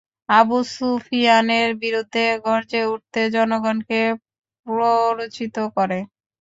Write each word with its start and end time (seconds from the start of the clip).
আবু 0.31 0.57
সুফিয়ানের 0.71 1.69
বিরুদ্ধে 1.81 2.23
গর্জে 2.45 2.81
উঠতে 2.93 3.21
জনগণকে 3.35 4.01
প্ররোচিত 4.67 5.55
করে। 5.75 5.99